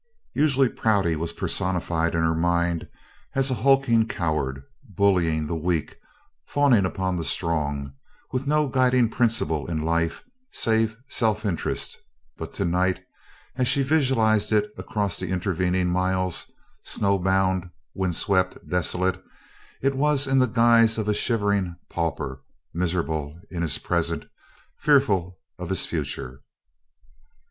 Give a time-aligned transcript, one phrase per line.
[0.33, 2.87] Usually Prouty was personified in her mind
[3.35, 5.99] as a hulking coward, bullying the weak,
[6.47, 7.93] fawning upon the strong,
[8.31, 11.97] with no guiding principle in life save self interest,
[12.35, 13.03] but to night,
[13.55, 19.23] as she visualized it across the intervening miles, snow bound, wind swept, desolate,
[19.83, 22.41] it was in the guise of a shivering pauper,
[22.73, 24.25] miserable in his present,
[24.77, 26.41] fearful of his future.